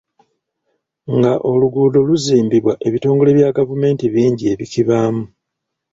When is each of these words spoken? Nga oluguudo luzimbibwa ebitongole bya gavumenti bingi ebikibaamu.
Nga 1.15 1.33
oluguudo 1.51 1.99
luzimbibwa 2.07 2.73
ebitongole 2.87 3.29
bya 3.37 3.49
gavumenti 3.57 4.05
bingi 4.13 4.43
ebikibaamu. 4.53 5.23